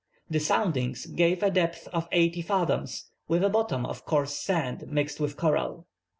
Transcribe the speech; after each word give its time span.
The 0.31 0.39
soundings 0.39 1.05
gave 1.05 1.43
a 1.43 1.51
depth 1.51 1.87
of 1.89 2.07
eighty 2.11 2.41
fathoms 2.41 3.11
with 3.27 3.43
a 3.43 3.49
bottom 3.51 3.85
of 3.85 4.03
coarse 4.03 4.33
sand 4.33 4.85
mixed 4.87 5.19
with 5.19 5.37
coral. 5.37 5.85